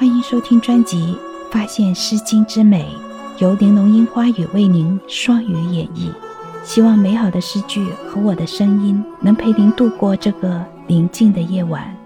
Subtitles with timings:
[0.00, 1.16] 欢迎收听专辑
[1.50, 2.84] 《发现诗经之美》，
[3.42, 6.08] 由玲珑樱花雨为您双语演绎。
[6.62, 11.96] 希望美好的诗句和我的声音能陪您度过这个宁静的夜晚。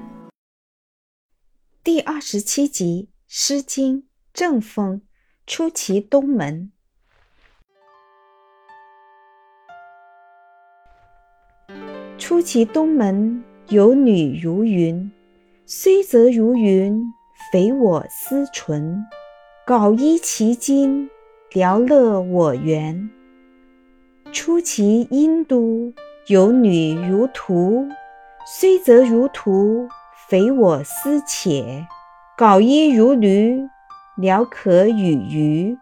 [1.85, 3.99] 第二十七集《诗经·
[4.33, 4.97] 郑风·
[5.47, 6.73] 出其东门》。
[12.19, 15.13] 出其东门，有女如云。
[15.67, 16.99] 虽则如云。
[17.53, 19.07] 匪我思存，
[19.67, 21.11] 缟衣其筋，
[21.51, 23.11] 聊乐我原。
[24.33, 25.93] 出其东都，
[26.29, 27.87] 有女如图，
[28.47, 29.87] 虽则如图，
[30.31, 31.87] 匪我思且。
[32.39, 33.61] 缟衣如驴，
[34.17, 35.77] 聊可与娱。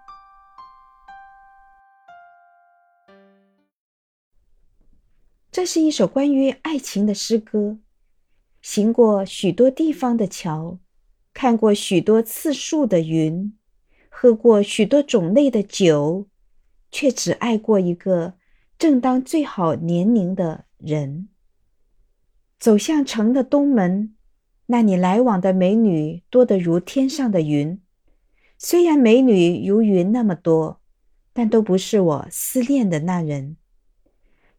[5.53, 7.79] 这是一首关于爱情的诗歌。
[8.61, 10.81] 行过许多地方的桥。
[11.43, 13.55] 看过许多次数的云，
[14.11, 16.29] 喝过许多种类的酒，
[16.91, 18.35] 却只爱过一个
[18.79, 21.31] 正当最好年龄的人。
[22.59, 24.15] 走向城的东门，
[24.67, 27.81] 那里来往的美女多得如天上的云。
[28.59, 30.83] 虽然美女如云那么多，
[31.33, 33.57] 但都不是我思念的那人。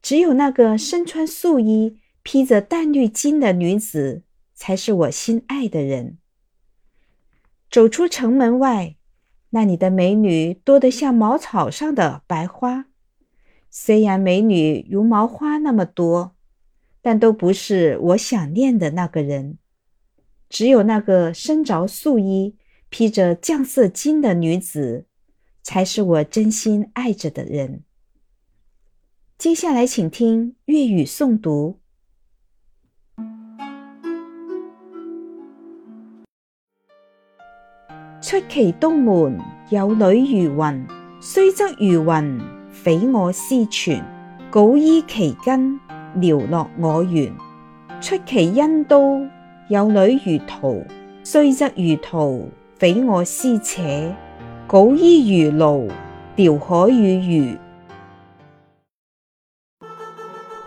[0.01, 4.23] 只有那个身穿素衣、披着淡绿巾的女子，
[4.55, 6.17] 才是我心爱的人。
[7.71, 8.97] 走出城门外，
[9.51, 12.87] 那里的美女多得像茅草上的白花。
[13.69, 16.35] 虽然美女如毛花那么多，
[17.01, 19.57] 但都不是我想念的那个人。
[20.49, 22.57] 只有那个身着素衣、
[22.89, 25.05] 披着绛色巾的女子，
[25.63, 27.83] 才是我真心爱着的人。
[29.37, 31.80] 接下来，请听粤语诵读。
[38.31, 39.37] 出其东门，
[39.67, 40.87] 有女如云。
[41.19, 44.01] 虽则如云，匪我思存。
[44.49, 45.77] 稿衣其根，
[46.15, 47.29] 寥落我原。
[47.99, 49.19] 出其西都，
[49.67, 50.81] 有女如图，
[51.25, 52.49] 虽则如图，
[52.79, 54.15] 匪我思且。
[54.65, 55.89] 稿衣如炉，
[56.37, 57.57] 聊可与娱。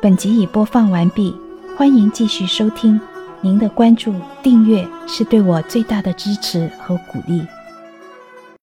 [0.02, 1.34] 本集已播放完毕，
[1.78, 3.00] 欢迎继续收听。
[3.41, 7.42] 您的关注、订阅是对我最大的支持和鼓励。